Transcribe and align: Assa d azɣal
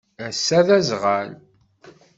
Assa 0.27 0.59
d 0.67 0.69
azɣal 0.77 1.29